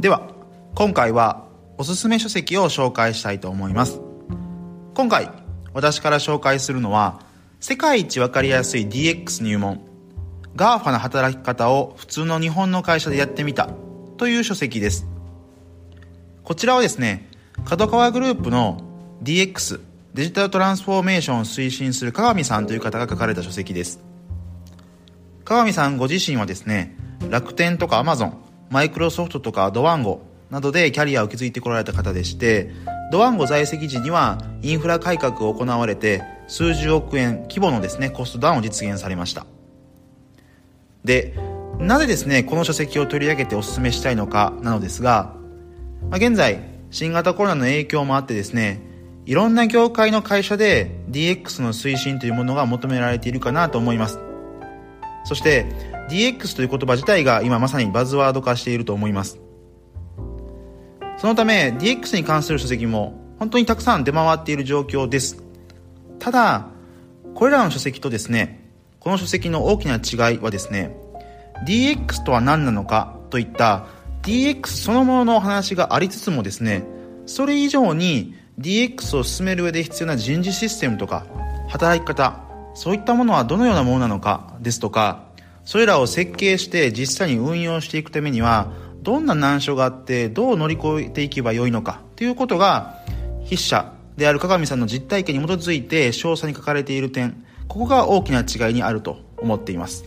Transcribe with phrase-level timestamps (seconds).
[0.00, 0.30] では
[0.76, 4.00] 今回はおすすめ書籍を紹介したいと思います。
[4.94, 5.28] 今回
[5.74, 7.20] 私から紹介するのは
[7.58, 9.84] 世界一わかりやすい DX 入門
[10.54, 13.70] GAFA な働き方を普通の日本の会社でやってみた
[14.18, 15.04] という書籍です。
[16.44, 17.28] こちらはですね
[17.64, 18.80] 角川グループの
[19.24, 19.80] DX
[20.14, 24.00] デジタルトランスフォーメーションを推進する鏡さんという方が書かれた書籍です。
[25.44, 26.96] 鏡さんご自身はですね
[27.30, 28.04] 楽天とかア
[28.70, 32.70] マイクロソフトとかドワンゴなどでキャリアを築いてこられた方でして
[33.10, 39.46] ドワンゴ在籍時にはインフラ改革が行われて数十億円規模のですねコストダウンを実現されました。
[41.04, 41.34] で
[41.78, 45.34] なぜですねこの書籍を取り上げてお勧めしたいのかなのですが、
[46.10, 48.80] まあ、現在新型コロナの影響もあってですね
[49.26, 54.18] いろんな業界の会社で DX の推進というものが求められているかなと思います。
[55.24, 55.66] そして
[56.08, 59.40] DX という言葉自体が今まさにバズワード化していると思います。
[61.18, 65.42] そのため DX に関する書籍も本当にたくさん出回っている状況です。
[66.18, 66.68] ただ
[67.34, 68.68] これらの書籍とですね
[69.00, 70.96] この書籍の大きな違いはですね
[71.66, 73.86] DX とは何なのかといった
[74.22, 76.84] DX そのものの話がありつつもですね
[77.26, 81.26] それ以上に DX を進める上で必要な人事システムとか
[81.68, 82.40] 働き方
[82.74, 85.27] そういったものはどのようなものなのかですとか
[85.68, 92.94] それらを設計して実際に運用していくためにはどんな難所があってどう乗り越えていけばよいのかということが
[93.44, 100.06] 筆者である鏡さんの実体験に基づいて詳細に書かれている点ここが大きな違いにあると思っています。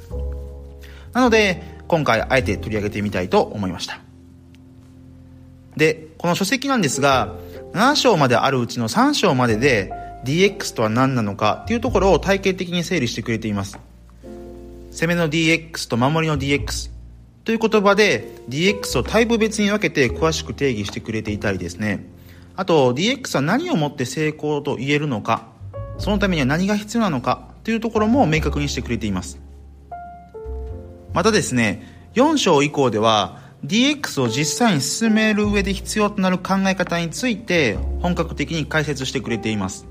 [1.13, 3.99] なので今回あえて取り上げてみたいと思いました。
[5.77, 7.35] でこの書籍なんですが
[7.73, 9.93] 7章まであるうちの3章までで
[10.25, 13.77] DX とは何なのかっていうところを体系的に整理してくれています。
[14.91, 16.91] 攻めの DX と守りの DX
[17.45, 22.05] という言葉で DX をタイプ別に分けて詳しく定義してくれていたりですね。
[22.55, 25.47] あと DX は何をもって成功と言えるのか
[25.97, 29.39] そのためには何が必要なのかというところも明確にしてくれています。
[31.13, 39.85] またですね4章以降では DX を実際に進める上で必要となる考え方について本格的に解説してくれています。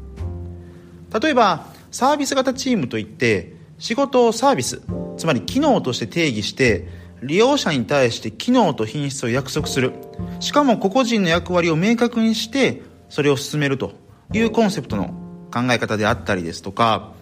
[1.20, 4.82] 例えばサービス型チームといって仕事をサービス
[5.20, 6.88] つまり機能として定義して
[7.22, 9.92] 利用者に対して機能と品質を約束する。
[10.40, 13.92] しかも個々人の役割を明確にしてそれを進めると
[14.32, 15.08] いうコンセプトの
[15.52, 17.12] 考え方であったりですとか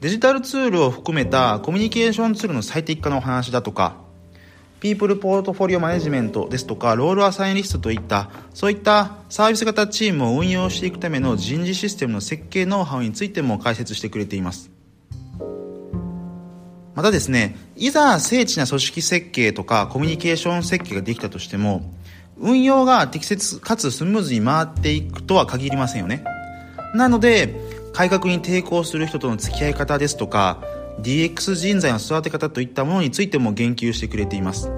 [0.00, 3.96] デジタルツールを含めたコミュニケーションツールの最適化のお話だとか
[4.78, 14.71] ピープルポートフォリオマネジメントですとかロールアサインリストといったそういったサービス型チームを運用していくための人事システムの設計ノウハウについても解説してくれています。
[16.94, 21.90] またですねいざ精緻な組織設計とかコミュニケーション設計ができたとしても
[22.38, 26.24] 運用が適切かつスムーズに回っていくとは限りませんよね。
[26.94, 27.54] なので
[27.92, 30.62] 改革に抵抗する人との付き合い方ですとか
[31.00, 34.70] DX 人材の育て方といったものについても言及してくれています。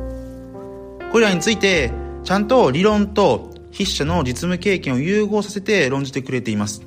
[1.10, 1.92] これらについて
[2.24, 6.82] ちゃんと理論と筆者の実務経験を融合させて論じてくれています。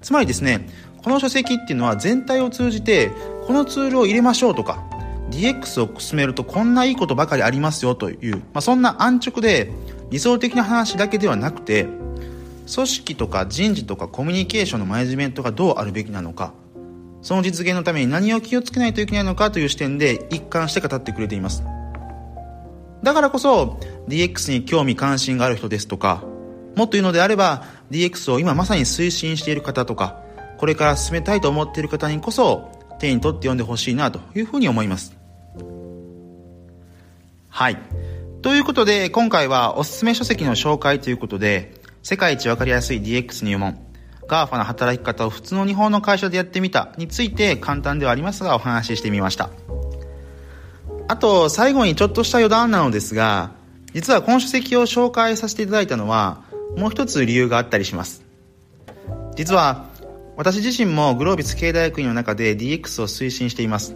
[0.00, 0.68] つまりですね
[1.02, 3.10] この書籍っていうのは全体を通じて
[3.46, 4.84] このツールを入れましょうとか
[5.30, 9.72] DX を進めるとこんないいことばかりありますよという、まあ、そんな安直で
[10.10, 11.84] 理想的な話だけではなくて
[12.72, 16.52] 組織とか人事とかコミュニケーションのマネジメントがどうあるべきなのか
[17.22, 21.62] その実現のために何を気をつけないといけないのかという視点で一貫して語ってくれています。
[23.02, 23.78] だからこそ
[24.08, 26.22] DX に興味関心がある人ですとか
[26.76, 30.22] もっと言うのであれば DX を今まさに推進している方とか
[30.60, 35.16] これから進めたいと思っている方にこそ手に取って読んでほしいなというふうに思います。
[37.48, 37.78] はい。
[38.42, 43.78] ということで今回はおすすめ書籍の紹介ということで世界一わかりやすい DX 入門
[44.28, 49.48] GAFA の働き方を普通の日本の会社でやってみたについて簡単ではありますがお話ししてみました。
[51.08, 53.52] あと最後にちょっとした余談なのですが
[53.94, 56.42] 実はこの書籍を紹介させていただいたのは
[56.76, 58.28] もう一つ理由があったりします。
[59.36, 59.89] 実は
[60.40, 63.94] 私自身もグロービス経営大学院の中で DX を推進しています。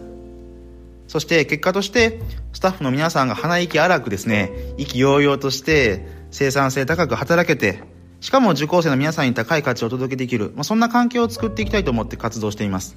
[1.07, 2.21] そして結果として
[2.53, 7.81] スタッフの皆さんが鼻息荒くですね意気揚々として生産性高く働けて
[8.21, 12.95] しかも受講生の皆さんに高い価値をお届けできる、まあ、そんな環境を作っていきたいと思って活動しています。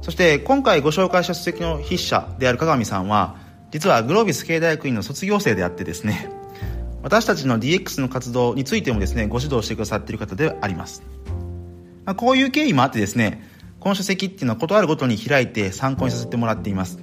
[0.00, 3.36] そして今回ご紹介した書籍の筆者である鏡さんは
[3.72, 6.30] 実はグロービス経営大学院の卒業生であってですね
[7.02, 11.02] 私たちの DX の活動についてもですねご指導してくださっている方であります、
[12.04, 13.48] まあ、こういう経緯もあってですね
[13.80, 16.98] この書籍っていうのはことあるごとに開いて参考にさせてもらっています。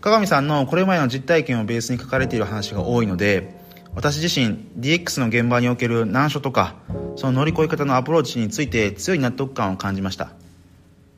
[0.00, 3.54] 鏡さんのこれまでの実体験をベースに書かれている話が多いので
[3.94, 6.76] 私自身 DX の現場における難所とか
[7.16, 10.30] その乗り越え方のアプローチについて強い納得感を感じました。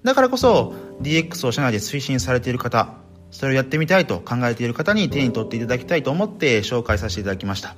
[0.03, 2.95] だからこそ DX を社内で推進されている方
[3.31, 7.77] それをやってみたいと考えている方に手に取っていただきたいと思って紹介させていただきました。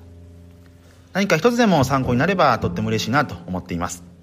[1.12, 4.13] 何か一つでも参考になればとっても嬉しいなと思っています。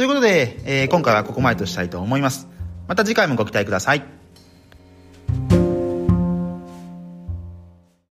[0.00, 2.48] ということで、えー、今回はここまでとしたいと思います。
[2.88, 4.19] また次回もご期待ください。